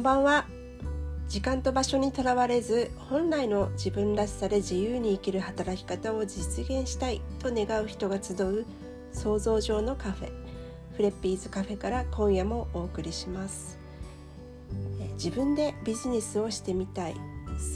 [0.00, 0.46] んばんは
[1.28, 8.64] 時間と場所にとらわれず本来の自分らしさで自由に生きる働き方を実現したいと願う人が集う
[9.12, 10.32] 想像上のカフェ
[10.96, 13.78] フレッピーズカフェから今夜もお送りします
[15.16, 17.14] 自分でビジネスをしてみたい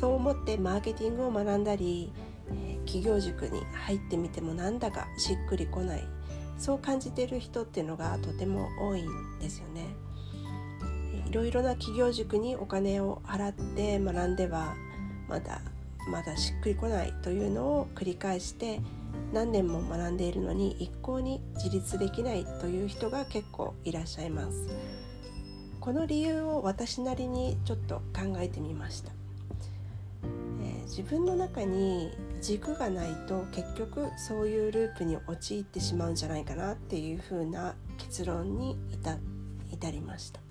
[0.00, 2.10] そう思ってマーケティングを学んだり
[2.86, 6.08] 企業塾に入ってみてもなんだかしっくりこない
[6.56, 10.03] そう感じている人っていうのがとても多いんですよね。
[11.26, 14.74] いろいろな企業塾にお金を払って学んでは
[15.28, 15.60] まだ
[16.10, 18.80] まだしっくりこないというのを繰り返して
[19.32, 24.68] 何年も学んでいるのに一向に自立できないという人が結構いらっしゃいます。
[25.84, 29.12] この理由を私なりにちょっと考えてみました、
[30.62, 39.18] えー、自分の中に軸がないと結局そういうループに陥ってしまうんじゃないかなっていうふうな結論に至
[39.70, 40.43] 至りました。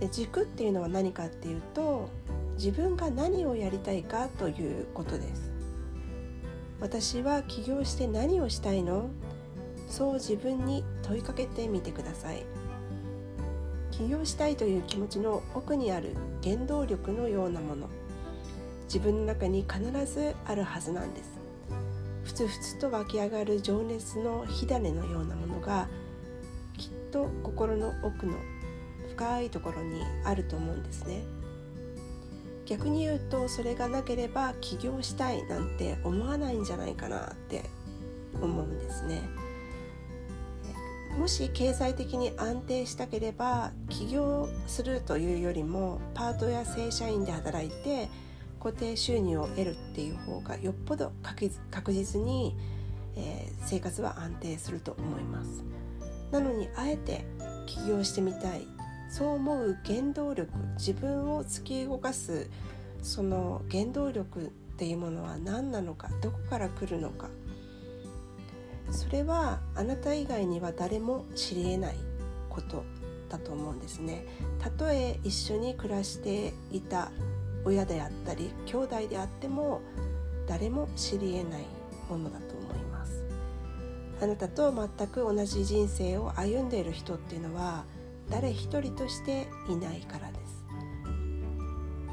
[0.00, 2.08] で軸っていうのは何かっていうと
[2.54, 5.50] 自分が何をやりたいかということです。
[6.80, 9.10] 私は起業して何をしたいの？
[9.88, 12.42] そう自分に問いかけてみてください。
[13.90, 17.88] 起業したいという気持ちの奥にある原動力のようなもの。
[18.84, 21.38] 自分の中に必ずあるはずなんです。
[22.24, 25.88] ふつふつと湧き上がる情熱の火種のようなものが
[26.78, 28.34] きっと心の奥の
[29.20, 31.22] 深いところにあると思うんですね。
[32.64, 37.64] 逆に言うとそれがなければ起業したいなんて思わないんじゃないかなって
[38.40, 39.20] 思うんですね。
[41.18, 48.08] もし経済的に安定したければ起業するというよりもパートや正社員で働いて
[48.58, 52.56] 固定収入を得るっていう方がよっぽど確実に、
[53.66, 55.62] 生活は安定すると思います。
[56.30, 57.26] なのにあえて
[57.66, 58.66] 起業してみたい
[59.10, 62.48] そう思う原動力自分を突き動かす
[63.02, 67.28] その原動力っていうものは何なのかどこから来るのか。
[68.90, 71.96] それはあなた以外には誰も知り得ない
[72.48, 72.84] こと
[73.28, 74.24] だと思うんですね。
[74.58, 77.10] たとえ一緒に暮らしていた
[77.64, 79.80] 親であったり兄弟であっても
[80.48, 81.66] 誰も知り得ない
[82.08, 83.22] ものだと思います。
[84.20, 87.84] あなたと全く同じ人生を歩んでいる人っていうのは
[88.30, 90.64] 誰一人としていないからです。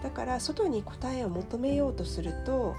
[0.04, 2.76] だから外に答えを求めようとすると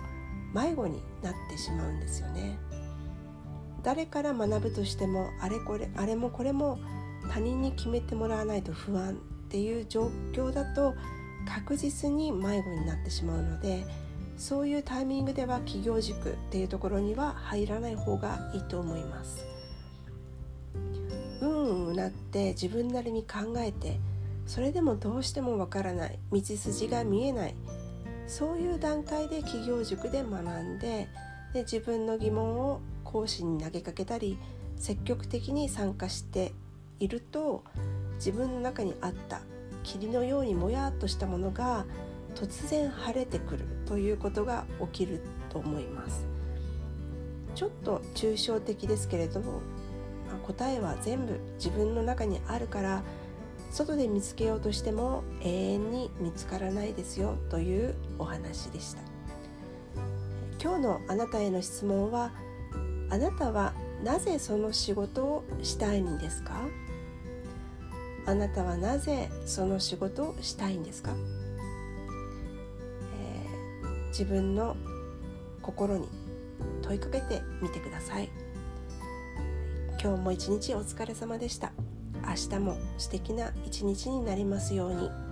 [0.55, 2.59] 迷子になってしまうんですよね。
[3.83, 6.79] 誰から学ぶとしてもあれこれあれもこれも
[7.31, 9.15] 他人に決めてもらわないと不安っ
[9.49, 10.95] ていう状況だと
[11.47, 13.87] 確実に迷子になってしまうので
[14.37, 19.58] そういうタイミングでは企業塾っていうところには入らない方がいいと思います。
[21.99, 23.99] なって自分なりに考えて
[24.47, 27.55] それでもどうしてもわからない道筋が見えない
[28.27, 31.09] そういう段階で企業塾で学んで
[31.53, 34.39] で自分の疑問を講師に投げかけたり
[34.77, 36.53] 積極的に参加して
[37.01, 37.65] いると
[38.17, 39.41] 自分の中にあった
[39.83, 41.87] 霧のようにもやっとしたものが
[42.35, 46.27] 突然晴れてくるということが起きると思います。
[47.55, 49.63] ちょっと抽象的ですけれども
[50.37, 53.03] 答えは全部自分の中にあるから
[53.71, 59.03] 外で見つけようとしても永遠に見つからないですよというお話でした。
[60.61, 62.33] 今日のあなたへの質問は
[63.11, 66.63] あなたはなぜその仕事をしたいんですか？
[68.27, 71.13] あなたはなぜその仕事をしたいんですか、
[73.15, 74.77] えー、自分の
[75.63, 76.09] 心に
[76.83, 78.29] 問いかけてみてください。
[80.01, 81.73] 今日も一日お疲れ様でした
[82.23, 85.28] 明日も素敵な一日になりますように。